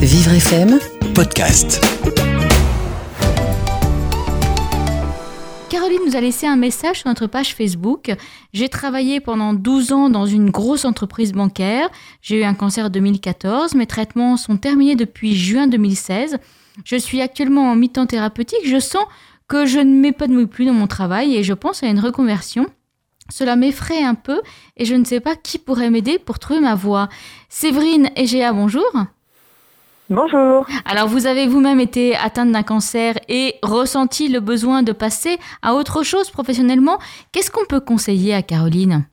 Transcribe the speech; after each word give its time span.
Vivre 0.00 0.34
FM 0.34 0.78
podcast. 1.16 1.84
Caroline 5.68 5.98
nous 6.06 6.14
a 6.14 6.20
laissé 6.20 6.46
un 6.46 6.54
message 6.54 7.00
sur 7.00 7.08
notre 7.08 7.26
page 7.26 7.56
Facebook. 7.56 8.14
J'ai 8.52 8.68
travaillé 8.68 9.18
pendant 9.18 9.52
12 9.52 9.92
ans 9.92 10.10
dans 10.10 10.26
une 10.26 10.50
grosse 10.50 10.84
entreprise 10.84 11.32
bancaire. 11.32 11.90
J'ai 12.22 12.40
eu 12.40 12.44
un 12.44 12.54
cancer 12.54 12.86
en 12.86 12.88
2014. 12.88 13.74
Mes 13.74 13.86
traitements 13.86 14.36
sont 14.36 14.56
terminés 14.56 14.94
depuis 14.94 15.34
juin 15.34 15.66
2016. 15.66 16.38
Je 16.84 16.96
suis 16.96 17.20
actuellement 17.20 17.72
en 17.72 17.74
mi-temps 17.74 18.06
thérapeutique. 18.06 18.64
Je 18.64 18.78
sens 18.78 19.04
que 19.48 19.66
je 19.66 19.80
ne 19.80 20.00
m'épanouis 20.00 20.46
plus 20.46 20.66
dans 20.66 20.72
mon 20.72 20.86
travail 20.86 21.34
et 21.34 21.42
je 21.42 21.52
pense 21.52 21.82
à 21.82 21.88
une 21.88 21.98
reconversion. 21.98 22.66
Cela 23.30 23.56
m'effraie 23.56 24.02
un 24.02 24.14
peu 24.14 24.40
et 24.76 24.84
je 24.84 24.94
ne 24.94 25.04
sais 25.04 25.20
pas 25.20 25.36
qui 25.36 25.58
pourrait 25.58 25.90
m'aider 25.90 26.18
pour 26.18 26.38
trouver 26.38 26.60
ma 26.60 26.74
voie. 26.74 27.08
Séverine 27.48 28.10
Egea, 28.16 28.52
bonjour. 28.52 28.90
Bonjour. 30.08 30.66
Alors 30.84 31.06
vous 31.06 31.26
avez 31.26 31.46
vous-même 31.46 31.78
été 31.78 32.16
atteinte 32.16 32.50
d'un 32.50 32.64
cancer 32.64 33.14
et 33.28 33.54
ressenti 33.62 34.28
le 34.28 34.40
besoin 34.40 34.82
de 34.82 34.90
passer 34.92 35.38
à 35.62 35.74
autre 35.74 36.02
chose 36.02 36.30
professionnellement. 36.30 36.98
Qu'est-ce 37.30 37.52
qu'on 37.52 37.64
peut 37.64 37.80
conseiller 37.80 38.34
à 38.34 38.42
Caroline? 38.42 39.06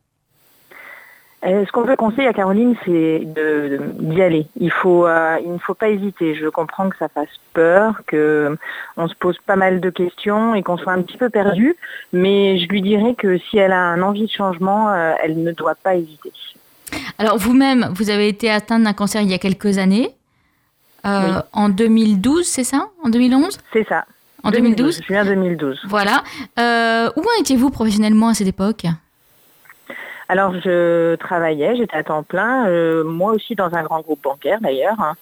Euh, 1.46 1.66
ce 1.68 1.72
qu'on 1.72 1.84
peut 1.84 1.96
conseiller 1.96 2.28
à 2.28 2.34
Caroline, 2.34 2.76
c'est 2.84 3.22
d'y 3.24 4.22
aller. 4.22 4.48
Il, 4.60 4.72
faut, 4.72 5.06
euh, 5.06 5.38
il 5.44 5.54
ne 5.54 5.60
faut 5.60 5.76
pas 5.76 5.90
hésiter. 5.90 6.34
Je 6.34 6.48
comprends 6.48 6.90
que 6.90 6.98
ça 6.98 7.10
fasse 7.10 7.30
peur, 7.54 8.02
qu'on 8.10 9.08
se 9.08 9.16
pose 9.20 9.38
pas 9.46 9.56
mal 9.56 9.80
de 9.80 9.90
questions 9.92 10.56
et 10.56 10.64
qu'on 10.64 10.78
soit 10.78 10.94
un 10.94 11.02
petit 11.04 11.18
peu 11.18 11.30
perdu. 11.30 11.76
Mais 12.12 12.58
je 12.58 12.68
lui 12.68 12.82
dirais 12.82 13.14
que 13.14 13.38
si 13.38 13.58
elle 13.58 13.72
a 13.72 13.82
un 13.82 14.02
envie 14.02 14.26
de 14.26 14.32
changement, 14.32 14.90
euh, 14.90 15.14
elle 15.24 15.44
ne 15.44 15.52
doit 15.52 15.76
pas 15.76 15.96
hésiter. 15.96 16.32
Alors 17.20 17.38
vous-même, 17.38 17.92
vous 17.94 18.10
avez 18.10 18.28
été 18.28 18.50
atteinte 18.50 18.84
d'un 18.84 18.94
cancer 18.94 19.22
il 19.22 19.30
y 19.30 19.34
a 19.34 19.40
quelques 19.40 19.78
années. 19.78 20.16
Euh, 21.06 21.36
Oui. 21.36 21.42
En 21.54 21.70
2012, 21.70 22.46
c'est 22.46 22.64
ça? 22.64 22.90
En 23.04 23.10
2011 23.10 23.60
C'est 23.74 23.88
ça. 23.88 24.06
En 24.44 24.52
2012 24.52 25.02
Juin 25.08 25.26
2012. 25.26 25.82
Voilà. 25.88 26.24
Euh, 26.60 27.10
où 27.16 27.22
en 27.22 27.42
étiez-vous 27.42 27.70
professionnellement 27.70 28.30
à 28.30 28.34
cette 28.34 28.48
époque? 28.48 28.86
Alors 30.30 30.54
je 30.64 31.16
travaillais, 31.16 31.76
j'étais 31.78 31.96
à 31.98 32.04
temps 32.04 32.24
plein, 32.24 32.68
euh, 32.68 33.04
moi 33.04 33.32
aussi 33.34 33.56
dans 33.56 33.74
un 33.74 33.84
grand 33.84 34.02
groupe 34.02 34.22
bancaire 34.24 34.60
d'ailleurs. 34.62 35.00
hein. 35.00 35.14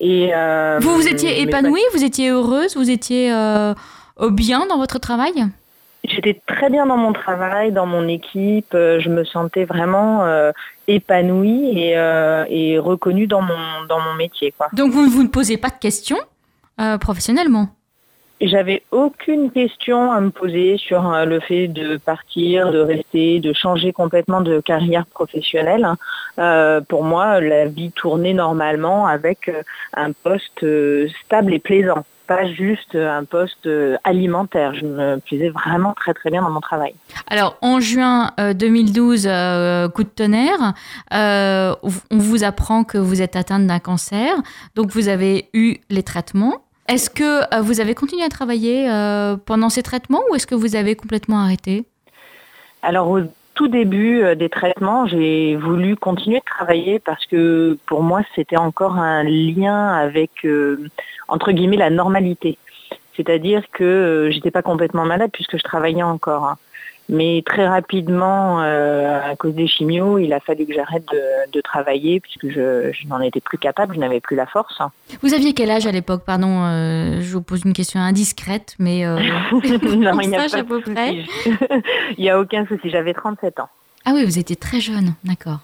Et 0.00 0.30
euh, 0.34 0.78
Vous 0.80 0.94
vous 0.94 1.08
étiez 1.08 1.42
épanouie 1.42 1.82
Vous 1.92 2.04
étiez 2.04 2.30
heureuse 2.30 2.76
Vous 2.76 2.88
étiez 2.88 3.32
euh, 3.32 3.74
bien 4.30 4.66
dans 4.66 4.78
votre 4.78 4.98
travail? 4.98 5.32
J'étais 6.04 6.40
très 6.46 6.70
bien 6.70 6.86
dans 6.86 6.96
mon 6.96 7.12
travail, 7.12 7.72
dans 7.72 7.84
mon 7.84 8.06
équipe. 8.08 8.72
euh, 8.74 9.00
Je 9.00 9.08
me 9.10 9.24
sentais 9.24 9.64
vraiment 9.64 10.24
euh, 10.24 10.52
épanouie 10.86 11.78
et, 11.78 11.98
euh, 11.98 12.44
et 12.48 12.78
reconnue 12.78 13.26
dans 13.26 13.42
mon, 13.42 13.58
dans 13.88 14.00
mon 14.00 14.14
métier. 14.14 14.54
Quoi. 14.56 14.68
Donc 14.72 14.92
vous, 14.92 15.10
vous 15.10 15.22
ne 15.24 15.28
posez 15.28 15.56
pas 15.58 15.68
de 15.68 15.78
questions 15.80 16.18
euh, 16.80 16.96
professionnellement? 16.96 17.68
J'avais 18.40 18.82
aucune 18.92 19.50
question 19.50 20.12
à 20.12 20.20
me 20.20 20.30
poser 20.30 20.76
sur 20.78 21.12
euh, 21.12 21.24
le 21.24 21.40
fait 21.40 21.66
de 21.66 21.96
partir, 21.96 22.70
de 22.70 22.78
rester, 22.78 23.40
de 23.40 23.52
changer 23.52 23.92
complètement 23.92 24.40
de 24.40 24.60
carrière 24.60 25.06
professionnelle. 25.06 25.86
Euh, 26.38 26.80
pour 26.80 27.02
moi, 27.02 27.40
la 27.40 27.66
vie 27.66 27.90
tournait 27.90 28.34
normalement 28.34 29.06
avec 29.08 29.48
euh, 29.48 29.62
un 29.94 30.12
poste 30.12 30.62
euh, 30.62 31.08
stable 31.24 31.52
et 31.52 31.58
plaisant, 31.58 32.04
pas 32.28 32.46
juste 32.46 32.94
un 32.94 33.24
poste 33.24 33.68
alimentaire. 34.04 34.72
Je 34.74 34.86
me 34.86 35.16
plaisais 35.16 35.48
vraiment 35.48 35.94
très 35.94 36.14
très 36.14 36.30
bien 36.30 36.42
dans 36.42 36.50
mon 36.50 36.60
travail. 36.60 36.94
Alors, 37.26 37.56
en 37.60 37.80
juin 37.80 38.30
euh, 38.38 38.54
2012, 38.54 39.26
euh, 39.26 39.88
coup 39.88 40.04
de 40.04 40.08
tonnerre, 40.08 40.74
euh, 41.12 41.74
on 41.82 42.18
vous 42.18 42.44
apprend 42.44 42.84
que 42.84 42.98
vous 42.98 43.20
êtes 43.20 43.34
atteinte 43.34 43.66
d'un 43.66 43.80
cancer, 43.80 44.34
donc 44.76 44.90
vous 44.90 45.08
avez 45.08 45.48
eu 45.54 45.78
les 45.90 46.04
traitements. 46.04 46.62
Est-ce 46.88 47.10
que 47.10 47.54
euh, 47.54 47.60
vous 47.60 47.80
avez 47.80 47.94
continué 47.94 48.24
à 48.24 48.30
travailler 48.30 48.90
euh, 48.90 49.36
pendant 49.36 49.68
ces 49.68 49.82
traitements 49.82 50.22
ou 50.30 50.34
est-ce 50.34 50.46
que 50.46 50.54
vous 50.54 50.74
avez 50.74 50.96
complètement 50.96 51.38
arrêté? 51.38 51.84
Alors 52.80 53.10
au 53.10 53.20
tout 53.54 53.68
début 53.68 54.22
euh, 54.22 54.34
des 54.34 54.48
traitements, 54.48 55.06
j'ai 55.06 55.54
voulu 55.56 55.96
continuer 55.96 56.38
de 56.38 56.44
travailler 56.44 56.98
parce 56.98 57.26
que 57.26 57.76
pour 57.84 58.02
moi 58.02 58.22
c'était 58.34 58.56
encore 58.56 58.96
un 58.96 59.22
lien 59.22 59.88
avec 59.88 60.30
entre 61.28 61.52
guillemets 61.52 61.76
la 61.76 61.90
normalité. 61.90 62.56
C'est-à-dire 63.14 63.64
que 63.70 64.28
j'étais 64.30 64.50
pas 64.50 64.62
complètement 64.62 65.04
malade 65.04 65.30
puisque 65.30 65.58
je 65.58 65.62
travaillais 65.62 66.02
encore. 66.02 66.56
Mais 67.10 67.42
très 67.46 67.66
rapidement, 67.66 68.62
euh, 68.62 69.30
à 69.30 69.34
cause 69.34 69.54
des 69.54 69.66
chimios, 69.66 70.18
il 70.18 70.32
a 70.34 70.40
fallu 70.40 70.66
que 70.66 70.74
j'arrête 70.74 71.04
de, 71.10 71.50
de 71.52 71.60
travailler 71.62 72.20
puisque 72.20 72.50
je, 72.50 72.90
je 72.92 73.06
n'en 73.08 73.20
étais 73.20 73.40
plus 73.40 73.56
capable, 73.56 73.94
je 73.94 74.00
n'avais 74.00 74.20
plus 74.20 74.36
la 74.36 74.44
force. 74.44 74.78
Vous 75.22 75.32
aviez 75.32 75.54
quel 75.54 75.70
âge 75.70 75.86
à 75.86 75.92
l'époque 75.92 76.24
Pardon, 76.26 76.64
euh, 76.64 77.20
je 77.22 77.32
vous 77.32 77.40
pose 77.42 77.62
une 77.64 77.72
question 77.72 77.98
indiscrète, 78.00 78.74
mais 78.78 79.06
euh, 79.06 79.16
non, 79.52 79.60
on 80.14 80.20
il 80.20 80.28
n'y 80.28 80.36
a 80.36 80.48
sache 80.48 80.52
pas 80.52 80.58
à 80.58 80.62
de 80.62 80.68
peu 80.68 80.80
près. 80.82 81.24
souci. 81.24 81.50
il 82.18 82.24
n'y 82.24 82.30
a 82.30 82.38
aucun 82.38 82.66
souci. 82.66 82.90
J'avais 82.90 83.14
37 83.14 83.60
ans. 83.60 83.68
Ah 84.04 84.12
oui, 84.14 84.24
vous 84.26 84.38
étiez 84.38 84.56
très 84.56 84.80
jeune, 84.80 85.14
d'accord. 85.24 85.60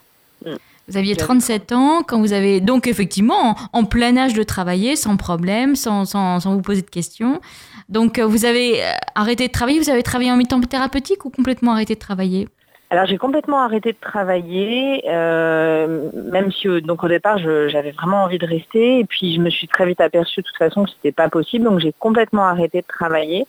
Mm. 0.46 0.52
Vous 0.88 0.96
aviez 0.96 1.14
J'avais- 1.14 1.24
37 1.24 1.72
ans 1.72 2.02
quand 2.06 2.20
vous 2.20 2.32
avez 2.32 2.60
donc 2.60 2.86
effectivement 2.86 3.56
en, 3.72 3.80
en 3.80 3.84
plein 3.84 4.16
âge 4.16 4.34
de 4.34 4.42
travailler 4.42 4.96
sans 4.96 5.16
problème, 5.16 5.76
sans, 5.76 6.04
sans, 6.04 6.40
sans 6.40 6.54
vous 6.54 6.62
poser 6.62 6.82
de 6.82 6.90
questions. 6.90 7.40
Donc 7.88 8.18
euh, 8.18 8.26
vous 8.26 8.44
avez 8.44 8.82
euh, 8.82 8.90
arrêté 9.14 9.46
de 9.46 9.52
travailler, 9.52 9.78
vous 9.78 9.90
avez 9.90 10.02
travaillé 10.02 10.30
en 10.30 10.36
mi-temps 10.36 10.60
thérapeutique 10.60 11.24
ou 11.24 11.30
complètement 11.30 11.72
arrêté 11.72 11.94
de 11.94 12.00
travailler? 12.00 12.48
Alors 12.90 13.06
j'ai 13.06 13.16
complètement 13.18 13.60
arrêté 13.60 13.92
de 13.92 13.98
travailler, 14.00 15.02
euh, 15.08 16.10
même 16.30 16.52
si 16.52 16.68
donc 16.82 17.02
au 17.02 17.08
départ 17.08 17.38
j'avais 17.38 17.90
vraiment 17.90 18.22
envie 18.22 18.38
de 18.38 18.46
rester, 18.46 19.00
et 19.00 19.04
puis 19.04 19.34
je 19.34 19.40
me 19.40 19.50
suis 19.50 19.66
très 19.66 19.86
vite 19.86 20.00
aperçue 20.00 20.42
de 20.42 20.46
toute 20.46 20.56
façon 20.58 20.84
que 20.84 20.90
c'était 20.90 21.10
pas 21.10 21.28
possible, 21.28 21.64
donc 21.64 21.80
j'ai 21.80 21.92
complètement 21.98 22.44
arrêté 22.44 22.82
de 22.82 22.86
travailler 22.86 23.46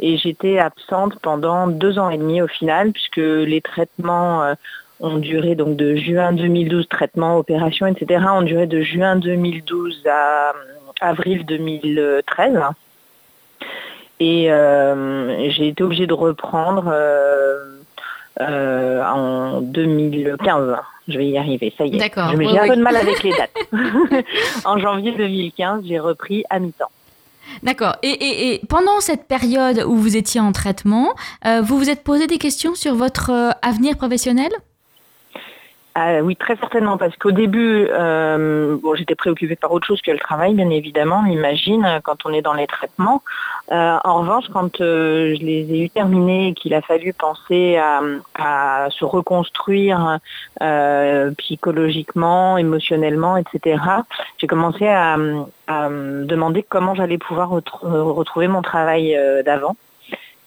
et 0.00 0.16
j'étais 0.16 0.58
absente 0.58 1.16
pendant 1.20 1.68
deux 1.68 1.98
ans 1.98 2.10
et 2.10 2.18
demi 2.18 2.40
au 2.42 2.48
final, 2.48 2.90
puisque 2.92 3.18
les 3.18 3.60
traitements 3.60 4.42
euh, 4.42 4.54
ont 5.00 5.18
duré 5.18 5.54
donc 5.54 5.76
de 5.76 5.94
juin 5.96 6.32
2012, 6.32 6.88
traitement, 6.88 7.36
opération, 7.38 7.86
etc., 7.86 8.24
ont 8.32 8.42
duré 8.42 8.66
de 8.66 8.80
juin 8.82 9.16
2012 9.16 10.02
à 10.06 10.50
euh, 10.50 10.52
avril 11.00 11.44
2013. 11.46 12.58
Et 14.20 14.50
euh, 14.52 15.48
j'ai 15.50 15.68
été 15.68 15.82
obligée 15.84 16.06
de 16.08 16.14
reprendre 16.14 16.90
euh, 16.92 17.78
euh, 18.40 19.04
en 19.04 19.60
2015. 19.60 20.76
Je 21.06 21.16
vais 21.18 21.28
y 21.28 21.38
arriver, 21.38 21.72
ça 21.78 21.86
y 21.86 21.94
est. 21.94 21.98
D'accord. 21.98 22.34
Ouais, 22.34 22.44
J'ai 22.48 22.58
un 22.58 22.62
ouais. 22.62 22.68
peu 22.68 22.76
de 22.76 22.82
mal 22.82 22.96
avec 23.04 23.22
les 23.22 23.30
dates. 23.30 23.56
en 24.64 24.78
janvier 24.78 25.12
2015, 25.12 25.84
j'ai 25.86 25.98
repris 26.00 26.44
à 26.50 26.58
mi-temps. 26.58 26.90
D'accord. 27.62 27.96
Et, 28.02 28.08
et- 28.10 28.54
et 28.54 28.60
pendant 28.68 29.00
cette 29.00 29.26
période 29.26 29.82
où 29.86 29.96
vous 29.96 30.16
étiez 30.16 30.40
en 30.40 30.52
traitement, 30.52 31.14
euh, 31.46 31.62
vous 31.62 31.78
vous 31.78 31.88
êtes 31.88 32.04
posé 32.04 32.26
des 32.26 32.36
questions 32.38 32.74
sur 32.74 32.94
votre 32.94 33.30
euh, 33.30 33.50
avenir 33.62 33.96
professionnel? 33.96 34.50
Ah 35.94 36.22
oui, 36.22 36.36
très 36.36 36.54
certainement, 36.56 36.96
parce 36.96 37.16
qu'au 37.16 37.32
début, 37.32 37.88
euh, 37.90 38.76
bon, 38.80 38.94
j'étais 38.94 39.16
préoccupée 39.16 39.56
par 39.56 39.72
autre 39.72 39.86
chose 39.86 40.00
que 40.00 40.12
le 40.12 40.18
travail, 40.18 40.54
bien 40.54 40.70
évidemment, 40.70 41.24
on 41.26 41.30
imagine, 41.30 41.84
euh, 41.84 41.98
quand 42.00 42.24
on 42.24 42.32
est 42.32 42.42
dans 42.42 42.52
les 42.52 42.68
traitements. 42.68 43.22
Euh, 43.72 43.98
en 44.04 44.20
revanche, 44.20 44.44
quand 44.52 44.76
je 44.78 45.44
les 45.44 45.66
ai 45.72 45.80
eu 45.80 45.90
terminés 45.90 46.48
et 46.48 46.54
qu'il 46.54 46.72
a 46.74 46.82
fallu 46.82 47.12
penser 47.12 47.78
à, 47.78 48.86
se 48.90 49.04
reconstruire 49.04 50.18
psychologiquement, 51.38 52.58
émotionnellement, 52.58 53.36
etc., 53.36 53.82
j'ai 54.38 54.46
commencé 54.46 54.86
à, 54.86 55.16
à 55.66 55.88
me 55.88 56.24
demander 56.24 56.62
comment 56.62 56.94
j'allais 56.94 57.18
pouvoir 57.18 57.50
retr- 57.50 57.80
retrouver 57.82 58.46
mon 58.46 58.62
travail 58.62 59.18
d'avant. 59.44 59.74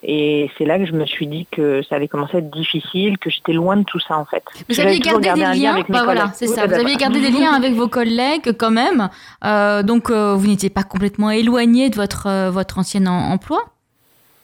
Et 0.03 0.49
c'est 0.57 0.65
là 0.65 0.79
que 0.79 0.85
je 0.87 0.93
me 0.93 1.05
suis 1.05 1.27
dit 1.27 1.45
que 1.51 1.83
ça 1.83 1.95
allait 1.97 2.07
commencer 2.07 2.37
à 2.37 2.39
être 2.39 2.49
difficile, 2.49 3.19
que 3.19 3.29
j'étais 3.29 3.53
loin 3.53 3.77
de 3.77 3.83
tout 3.83 3.99
ça 3.99 4.17
en 4.17 4.25
fait. 4.25 4.43
Vous 4.67 4.79
aviez 4.79 4.99
gardé 4.99 5.29
des 5.31 5.35
lien 5.41 5.53
liens, 5.53 5.71
avec 5.73 5.89
mes 5.89 5.97
voilà, 5.99 6.21
collègues. 6.21 6.33
c'est 6.33 6.47
Oui, 6.47 6.55
ça. 6.55 6.61
bah 6.61 6.67
Vous 6.67 6.73
aviez 6.73 6.83
voilà. 6.95 6.97
gardé 6.97 7.19
des 7.21 7.29
liens 7.31 7.53
avec 7.53 7.73
vos 7.73 7.87
collègues 7.87 8.51
quand 8.57 8.71
même, 8.71 9.09
Euh, 9.45 9.83
donc 9.83 10.09
euh, 10.09 10.33
vous 10.33 10.47
n'étiez 10.47 10.71
pas 10.71 10.83
complètement 10.83 11.29
éloigné 11.29 11.89
de 11.91 11.95
votre 11.95 12.25
euh, 12.27 12.49
votre 12.49 12.79
ancien 12.79 13.05
en- 13.05 13.31
emploi. 13.33 13.61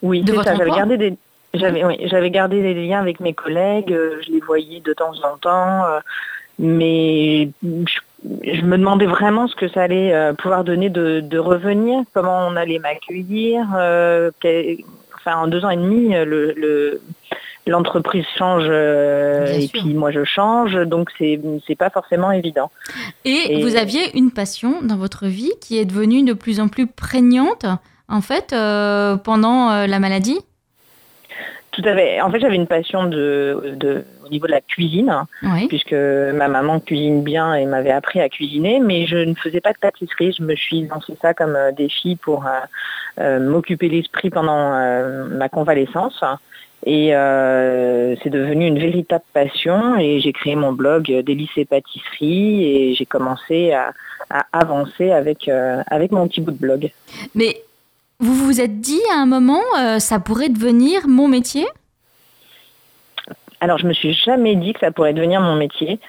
Oui, 0.03 0.21
de 0.21 0.31
votre 0.31 0.43
ça. 0.45 0.51
J'avais 0.55 0.69
emploi 0.69 0.77
gardé 0.85 0.97
des 0.97 1.17
j'avais 1.55 1.83
oui, 1.83 1.95
j'avais 2.05 2.29
gardé 2.29 2.61
des 2.61 2.75
liens 2.75 2.99
avec 2.99 3.19
mes 3.19 3.33
collègues, 3.33 3.89
je 4.25 4.31
les 4.31 4.39
voyais 4.41 4.79
de 4.79 4.93
temps 4.93 5.13
en 5.23 5.37
temps, 5.37 5.85
mais 6.59 7.49
je, 7.63 7.99
je 8.43 8.61
me 8.61 8.77
demandais 8.77 9.05
vraiment 9.05 9.47
ce 9.47 9.55
que 9.55 9.67
ça 9.69 9.83
allait 9.83 10.13
pouvoir 10.37 10.63
donner 10.63 10.89
de, 10.89 11.19
de 11.21 11.37
revenir, 11.39 12.03
comment 12.13 12.47
on 12.47 12.55
allait 12.55 12.79
m'accueillir. 12.79 13.65
euh, 13.75 14.29
enfin, 15.27 15.37
en 15.39 15.47
deux 15.47 15.63
ans 15.65 15.69
et 15.69 15.75
demi, 15.77 16.15
euh, 16.15 16.25
le, 16.25 16.53
le- 16.53 17.01
l'entreprise 17.67 18.25
change 18.37 18.63
euh, 18.69 19.51
et 19.57 19.67
sûr. 19.67 19.81
puis 19.81 19.93
moi 19.93 20.09
je 20.11 20.23
change, 20.23 20.73
donc 20.85 21.09
c'est 21.17 21.39
c'est 21.67 21.75
pas 21.75 21.89
forcément 21.89 22.31
évident. 22.31 22.71
Et, 23.25 23.59
Et- 23.59 23.61
vous 23.63 23.75
aviez 23.75 24.17
une 24.17 24.31
passion 24.31 24.81
dans 24.81 24.95
votre 24.95 25.25
vie 25.27 25.51
qui 25.59 25.77
est 25.77 25.83
devenue 25.85 26.23
de 26.23 26.31
plus 26.33 26.61
en 26.61 26.69
plus 26.69 26.87
prégnante, 26.87 27.65
en 28.07 28.21
fait, 28.21 28.53
euh, 28.53 29.17
pendant 29.17 29.69
euh, 29.71 29.85
la 29.85 29.99
maladie? 29.99 30.39
Tout 31.77 31.87
à 31.87 31.93
fait. 31.93 32.19
En 32.21 32.31
fait, 32.31 32.39
j'avais 32.39 32.55
une 32.55 32.65
passion 32.65 33.05
de, 33.05 33.75
de, 33.75 34.03
au 34.25 34.29
niveau 34.29 34.47
de 34.47 34.51
la 34.51 34.61
cuisine, 34.61 35.13
puisque 35.67 35.93
ma 35.93 36.47
maman 36.47 36.79
cuisine 36.79 37.21
bien 37.21 37.53
et 37.53 37.67
m'avait 37.67 37.91
appris 37.91 38.19
à 38.19 38.29
cuisiner, 38.29 38.79
mais 38.79 39.05
je 39.05 39.17
ne 39.17 39.35
faisais 39.35 39.61
pas 39.61 39.73
de 39.73 39.77
pâtisserie. 39.77 40.33
Je 40.35 40.41
me 40.41 40.55
suis 40.55 40.87
lancé 40.87 41.13
ça 41.21 41.35
comme 41.35 41.55
euh, 41.55 41.71
défi 41.71 42.15
pour 42.15 42.47
euh, 42.47 42.49
euh, 43.19 43.39
m'occuper 43.39 43.89
l'esprit 43.89 44.31
pendant 44.31 44.71
ma 45.27 45.49
convalescence. 45.49 46.23
Et 46.85 47.09
c'est 47.09 48.29
devenu 48.29 48.65
une 48.65 48.79
véritable 48.79 49.23
passion 49.33 49.97
et 49.97 50.19
j'ai 50.19 50.31
créé 50.31 50.55
mon 50.55 50.71
blog 50.71 51.11
Délices 51.25 51.57
et 51.57 51.65
pâtisseries 51.65 52.63
et 52.63 52.95
j'ai 52.95 53.05
commencé 53.05 53.73
à, 53.73 53.91
à, 54.29 54.45
avancer 54.51 55.11
avec, 55.11 55.49
avec 55.49 56.11
mon 56.11 56.27
petit 56.27 56.39
bout 56.39 56.51
de 56.51 56.57
blog. 56.57 56.91
Mais 57.35 57.57
vous 58.19 58.33
vous 58.33 58.61
êtes 58.61 58.79
dit 58.79 59.01
à 59.13 59.19
un 59.19 59.25
moment, 59.25 59.61
ça 59.99 60.19
pourrait 60.19 60.49
devenir 60.49 61.07
mon 61.07 61.27
métier? 61.27 61.67
Alors, 63.59 63.77
je 63.77 63.87
me 63.87 63.93
suis 63.93 64.13
jamais 64.13 64.55
dit 64.55 64.73
que 64.73 64.79
ça 64.79 64.91
pourrait 64.91 65.13
devenir 65.13 65.41
mon 65.41 65.55
métier 65.55 65.99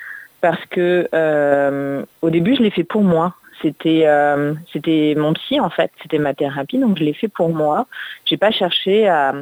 parce 0.40 0.64
que 0.66 1.08
euh, 1.14 2.04
au 2.22 2.30
début, 2.30 2.54
je 2.56 2.62
l'ai 2.62 2.70
fait 2.70 2.84
pour 2.84 3.02
moi. 3.02 3.34
C'était 3.60 4.02
euh, 4.06 4.54
c'était 4.72 5.16
mon 5.16 5.32
psy 5.32 5.58
en 5.58 5.68
fait, 5.68 5.90
c'était 6.00 6.18
ma 6.18 6.32
thérapie, 6.32 6.78
donc 6.78 6.96
je 6.96 7.02
l'ai 7.02 7.12
fait 7.12 7.26
pour 7.26 7.48
moi. 7.48 7.88
J'ai 8.24 8.36
pas 8.36 8.52
cherché 8.52 9.08
à, 9.08 9.32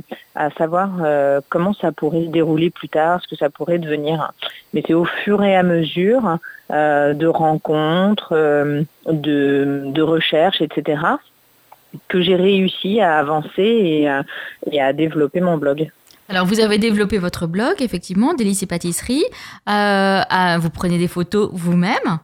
savoir 0.56 0.88
euh, 1.04 1.42
comment 1.50 1.74
ça 1.74 1.92
pourrait 1.92 2.24
se 2.24 2.30
dérouler 2.30 2.70
plus 2.70 2.88
tard, 2.88 3.20
ce 3.22 3.28
que 3.28 3.36
ça 3.36 3.50
pourrait 3.50 3.78
devenir. 3.78 4.32
Mais 4.72 4.82
c'est 4.86 4.94
au 4.94 5.04
fur 5.04 5.44
et 5.44 5.54
à 5.54 5.62
mesure 5.62 6.38
de 6.70 7.26
rencontres, 7.26 8.34
de 9.06 10.00
recherches, 10.00 10.62
etc., 10.62 10.96
que 12.08 12.20
j'ai 12.20 12.36
réussi 12.36 13.00
à 13.00 13.18
avancer 13.18 14.06
et 14.70 14.80
à 14.80 14.92
développer 14.92 15.40
mon 15.40 15.56
blog. 15.56 15.88
Alors, 16.28 16.44
vous 16.44 16.58
avez 16.60 16.78
développé 16.78 17.18
votre 17.18 17.46
blog, 17.46 17.74
effectivement, 17.80 18.34
Délices 18.34 18.62
et 18.62 18.66
pâtisseries. 18.66 19.24
Euh, 19.68 20.22
vous 20.58 20.70
prenez 20.70 20.98
des 20.98 21.08
photos 21.08 21.50
vous-même. 21.52 22.18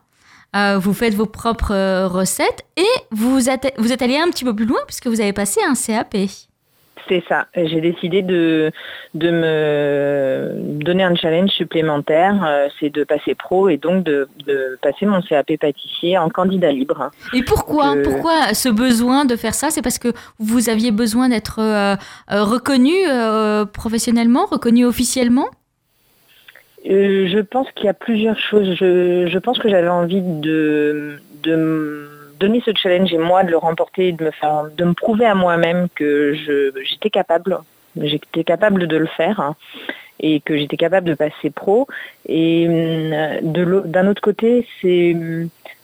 Euh, 0.55 0.79
vous 0.79 0.93
faites 0.93 1.15
vos 1.15 1.27
propres 1.27 1.73
euh, 1.73 2.09
recettes 2.09 2.67
et 2.77 2.85
vous 3.11 3.49
êtes 3.49 4.03
allé 4.03 4.19
un 4.19 4.29
petit 4.29 4.45
peu 4.45 4.55
plus 4.55 4.67
loin 4.67 4.81
puisque 4.87 5.07
vous 5.07 5.21
avez 5.21 5.33
passé 5.33 5.61
un 5.67 5.75
CAP. 5.75 6.15
C'est 7.09 7.23
ça. 7.29 7.47
J'ai 7.57 7.81
décidé 7.81 8.23
de, 8.23 8.71
de 9.15 9.31
me 9.31 10.83
donner 10.83 11.03
un 11.03 11.15
challenge 11.15 11.51
supplémentaire, 11.51 12.45
euh, 12.45 12.69
c'est 12.79 12.91
de 12.91 13.05
passer 13.05 13.35
pro 13.35 13.69
et 13.69 13.77
donc 13.77 14.05
de, 14.05 14.29
passer 14.81 15.07
mon 15.07 15.21
CAP 15.21 15.57
pâtissier 15.59 16.17
en 16.19 16.29
candidat 16.29 16.71
libre. 16.71 17.11
Et 17.35 17.43
pourquoi 17.43 17.97
euh, 17.97 18.03
Pourquoi 18.03 18.55
ce 18.55 18.69
besoin 18.69 19.25
de 19.25 19.37
faire 19.37 19.55
ça? 19.55 19.71
C'est 19.71 19.83
parce 19.83 19.99
que 19.99 20.09
vous 20.39 20.69
aviez 20.69 20.93
besoin 20.93 21.29
d'être 21.29 21.61
euh, 21.61 21.97
reconnu 22.29 22.93
professionnellement, 23.73 24.47
reconnu 24.47 24.85
officiellement? 24.85 25.47
Je 26.85 27.41
pense 27.41 27.71
qu'il 27.73 27.87
y 27.87 27.89
a 27.89 27.95
plusieurs 27.95 28.39
choses. 28.39 28.75
Je, 28.75 29.39
pense 29.39 29.59
que 29.59 29.69
j'avais 29.69 29.89
envie 29.89 30.21
de, 30.21 31.21
de 31.43 32.09
donner 32.43 32.63
ce 32.65 32.73
challenge 32.75 33.13
et 33.13 33.19
moi 33.19 33.45
de 33.45 33.51
le 33.51 33.57
remporter, 33.57 34.13
de 34.13 34.25
me 34.25 34.31
faire, 34.33 34.65
de 34.77 34.85
me 34.85 34.95
prouver 34.95 35.27
à 35.27 35.35
moi-même 35.35 35.89
que 35.95 36.35
j'étais 36.85 37.11
capable, 37.11 37.59
j'étais 37.97 38.45
capable 38.45 38.87
de 38.89 38.97
le 38.97 39.07
faire 39.07 39.39
hein, 39.41 39.55
et 40.19 40.41
que 40.41 40.57
j'étais 40.57 40.77
capable 40.77 41.09
de 41.09 41.15
passer 41.15 41.51
pro. 41.51 41.87
Et 42.29 42.67
hum, 42.69 43.53
d'un 43.87 44.07
autre 44.09 44.21
côté, 44.21 44.67
c'est 44.81 45.17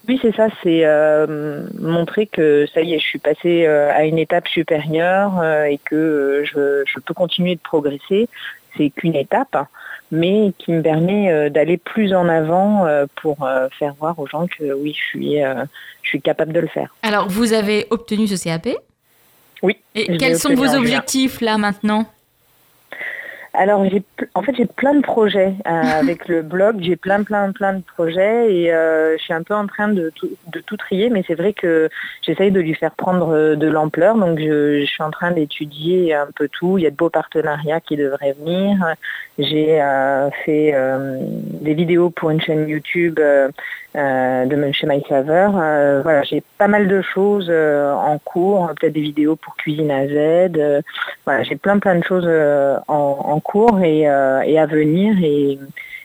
oui, 0.08 0.18
c'est 0.22 0.34
ça, 0.34 0.48
c'est 0.62 0.86
euh, 0.86 1.66
montrer 1.78 2.26
que 2.26 2.66
ça 2.72 2.80
y 2.80 2.94
est, 2.94 2.98
je 2.98 3.04
suis 3.04 3.18
passée 3.18 3.66
euh, 3.66 3.92
à 3.92 4.04
une 4.04 4.18
étape 4.18 4.48
supérieure 4.48 5.38
euh, 5.38 5.64
et 5.64 5.76
que 5.76 6.44
je, 6.46 7.00
peux 7.04 7.12
continuer 7.12 7.56
de 7.56 7.60
progresser. 7.60 8.26
C'est 8.76 8.88
qu'une 8.88 9.14
étape 9.14 9.56
mais 10.10 10.52
qui 10.58 10.72
me 10.72 10.82
permet 10.82 11.30
euh, 11.30 11.50
d'aller 11.50 11.76
plus 11.76 12.14
en 12.14 12.28
avant 12.28 12.86
euh, 12.86 13.06
pour 13.16 13.44
euh, 13.44 13.68
faire 13.78 13.94
voir 13.94 14.18
aux 14.18 14.26
gens 14.26 14.46
que 14.46 14.72
oui, 14.72 14.94
je 14.94 15.04
suis, 15.04 15.36
je 16.02 16.08
suis 16.08 16.20
capable 16.20 16.52
de 16.52 16.60
le 16.60 16.68
faire. 16.68 16.94
Alors, 17.02 17.28
vous 17.28 17.52
avez 17.52 17.86
obtenu 17.90 18.26
ce 18.26 18.42
CAP 18.42 18.68
Oui. 19.62 19.76
Et 19.94 20.16
quels 20.16 20.38
sont 20.38 20.54
vos 20.54 20.74
objectifs 20.74 21.40
là 21.40 21.58
maintenant? 21.58 22.06
Alors, 23.58 23.84
en 24.34 24.42
fait, 24.42 24.54
j'ai 24.56 24.66
plein 24.66 24.94
de 24.94 25.02
projets 25.02 25.54
avec 25.64 26.28
le 26.28 26.42
blog. 26.42 26.78
J'ai 26.80 26.96
plein, 26.96 27.22
plein, 27.22 27.52
plein 27.52 27.74
de 27.74 27.82
projets 27.82 28.52
et 28.52 28.66
je 28.68 29.22
suis 29.22 29.34
un 29.34 29.42
peu 29.42 29.54
en 29.54 29.66
train 29.66 29.88
de 29.88 30.10
tout, 30.14 30.30
de 30.52 30.60
tout 30.60 30.76
trier, 30.76 31.10
mais 31.10 31.24
c'est 31.26 31.34
vrai 31.34 31.52
que 31.52 31.88
j'essaye 32.22 32.50
de 32.50 32.60
lui 32.60 32.74
faire 32.74 32.92
prendre 32.92 33.54
de 33.54 33.68
l'ampleur. 33.68 34.16
Donc, 34.16 34.38
je, 34.38 34.80
je, 34.80 34.86
suis 34.86 35.02
en 35.02 35.10
train 35.10 35.32
d'étudier 35.32 36.14
un 36.14 36.28
peu 36.34 36.48
tout. 36.48 36.78
Il 36.78 36.84
y 36.84 36.86
a 36.86 36.90
de 36.90 36.96
beaux 36.96 37.10
partenariats 37.10 37.80
qui 37.80 37.96
devraient 37.96 38.34
venir. 38.38 38.94
J'ai 39.38 39.80
euh, 39.80 40.30
fait 40.44 40.72
euh, 40.74 41.18
des 41.20 41.74
vidéos 41.74 42.10
pour 42.10 42.30
une 42.30 42.40
chaîne 42.40 42.68
YouTube 42.68 43.20
euh, 43.20 43.48
de 43.94 44.72
chez 44.72 44.86
My 44.86 45.00
voilà, 45.08 46.22
j'ai 46.22 46.42
pas 46.58 46.66
mal 46.66 46.88
de 46.88 47.00
choses 47.02 47.50
en 47.50 48.18
cours, 48.18 48.70
peut-être 48.78 48.92
des 48.92 49.00
vidéos 49.00 49.36
pour 49.36 49.56
cuisine 49.56 49.90
à 49.90 50.06
Z. 50.06 50.50
voilà, 51.24 51.42
j'ai 51.42 51.56
plein 51.56 51.78
plein 51.78 51.96
de 51.96 52.04
choses 52.04 52.28
en, 52.88 53.40
cours 53.40 53.47
et, 53.82 54.00
et, 54.00 54.58
à 54.58 54.66
venir 54.66 55.16
et 55.22 55.58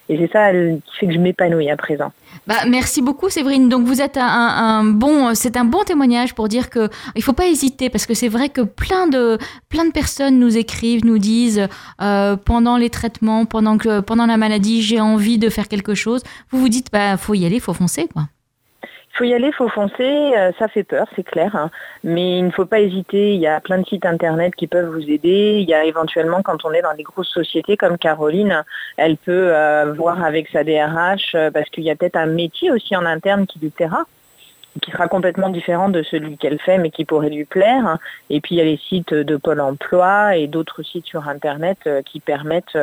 et 0.10 0.18
c'est 0.18 0.32
ça 0.34 0.52
qui 0.52 0.98
fait 1.00 1.08
que 1.08 1.14
je 1.14 1.18
m'épanouis 1.18 1.70
à 1.70 1.78
présent. 1.78 2.12
Bah, 2.46 2.66
merci 2.68 3.02
beaucoup 3.02 3.30
Séverine. 3.30 3.70
Donc 3.70 3.86
vous 3.86 4.02
êtes 4.02 4.18
un, 4.18 4.84
bon, 4.84 5.34
c'est 5.34 5.56
un 5.56 5.64
bon 5.64 5.84
témoignage 5.84 6.36
pour 6.36 6.50
dire 6.50 6.70
que 6.70 6.90
il 7.16 7.24
faut 7.24 7.34
pas 7.34 7.48
hésiter 7.48 7.90
parce 7.90 8.06
que 8.06 8.14
c'est 8.14 8.28
vrai 8.28 8.50
que 8.50 8.62
plein 8.62 9.08
de 9.08 9.38
plein 9.70 9.86
de 9.86 9.92
personnes 9.92 10.40
nous 10.40 10.58
écrivent, 10.58 11.06
nous 11.06 11.20
disent 11.20 11.68
euh, 12.02 12.36
pendant 12.36 12.76
les 12.76 12.90
traitements, 12.90 13.46
pendant 13.46 13.78
que 13.78 14.02
pendant 14.02 14.26
la 14.26 14.36
maladie, 14.36 14.82
j'ai 14.82 15.00
envie 15.00 15.38
de 15.38 15.50
faire 15.50 15.70
quelque 15.70 15.96
chose. 15.96 16.22
Vous 16.52 16.60
vous 16.60 16.70
dites 16.70 16.88
bah 16.92 17.16
faut 17.16 17.34
y 17.34 17.46
aller, 17.46 17.62
faut 17.62 17.74
foncer 17.74 18.10
quoi. 18.12 18.24
Faut 19.16 19.26
y 19.26 19.34
aller, 19.36 19.52
faut 19.52 19.70
foncer, 19.70 20.34
euh, 20.36 20.52
ça 20.58 20.68
fait 20.68 20.84
peur, 20.84 21.06
c'est 21.16 21.24
clair, 21.24 21.56
hein. 21.56 21.70
mais 22.04 22.40
il 22.40 22.46
ne 22.48 22.50
faut 22.50 22.66
pas 22.66 22.80
hésiter, 22.80 23.36
il 23.36 23.40
y 23.40 23.46
a 23.46 23.60
plein 23.60 23.78
de 23.78 23.86
sites 23.86 24.08
internet 24.08 24.56
qui 24.56 24.66
peuvent 24.66 24.90
vous 24.90 25.08
aider, 25.08 25.60
il 25.62 25.70
y 25.70 25.74
a 25.76 25.84
éventuellement 25.84 26.42
quand 26.42 26.66
on 26.66 26.72
est 26.72 26.82
dans 26.82 26.96
des 26.96 27.04
grosses 27.04 27.30
sociétés 27.30 27.78
comme 27.78 28.00
Caroline, 28.00 28.64
elle 28.98 29.18
peut 29.18 29.54
euh, 29.54 29.94
voir 29.96 30.24
avec 30.24 30.50
sa 30.50 30.64
DRH 30.64 31.36
euh, 31.36 31.52
parce 31.52 31.70
qu'il 31.70 31.84
y 31.84 31.92
a 31.92 31.96
peut-être 31.96 32.16
un 32.16 32.26
métier 32.26 32.72
aussi 32.72 32.96
en 32.96 33.06
interne 33.06 33.46
qui 33.46 33.60
lui 33.60 33.70
plaira 33.70 34.06
qui 34.82 34.90
sera 34.90 35.08
complètement 35.08 35.50
différent 35.50 35.90
de 35.90 36.02
celui 36.02 36.36
qu'elle 36.36 36.58
fait, 36.58 36.80
mais 36.80 36.90
qui 36.90 37.06
pourrait 37.06 37.30
lui 37.30 37.46
plaire. 37.46 38.00
Et 38.32 38.42
puis 38.42 38.56
il 38.56 38.58
y 38.58 38.62
a 38.62 38.64
les 38.64 38.78
sites 38.78 39.14
de 39.14 39.38
Pôle 39.38 39.62
Emploi 39.62 40.36
et 40.36 40.48
d'autres 40.48 40.82
sites 40.82 41.06
sur 41.06 41.30
Internet 41.30 41.88
qui 42.08 42.20
permettent 42.20 42.80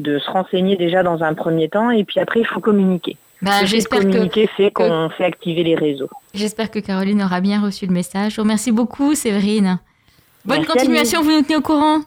de 0.00 0.18
se 0.18 0.28
renseigner 0.28 0.74
déjà 0.74 1.04
dans 1.04 1.22
un 1.22 1.34
premier 1.34 1.68
temps, 1.68 1.92
et 1.92 2.02
puis 2.02 2.18
après 2.18 2.40
il 2.40 2.44
faut 2.44 2.58
communiquer. 2.58 3.16
Bah, 3.40 3.64
j'espère 3.64 4.00
que 4.00 4.46
fait 4.56 4.70
qu'on 4.70 5.10
fait 5.10 5.24
activer 5.24 5.62
les 5.62 5.76
réseaux. 5.76 6.08
J'espère 6.34 6.70
que 6.70 6.78
Caroline 6.78 7.22
aura 7.22 7.40
bien 7.40 7.60
reçu 7.60 7.86
le 7.86 7.92
message. 7.92 8.32
Je 8.32 8.36
vous 8.36 8.42
remercie 8.42 8.72
beaucoup, 8.72 9.14
Séverine. 9.14 9.78
Bonne 10.44 10.64
continuation, 10.64 11.22
vous 11.22 11.30
nous 11.30 11.42
tenez 11.42 11.56
au 11.56 11.60
courant. 11.60 12.00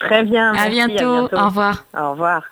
Très 0.00 0.22
bien. 0.22 0.52
à, 0.52 0.68
bientôt. 0.68 1.28
Au 1.32 1.46
revoir. 1.46 1.84
Au 1.96 2.12
revoir. 2.12 2.42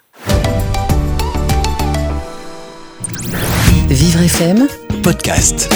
Vivre 3.88 4.22
FM 4.22 4.68
podcast. 5.02 5.68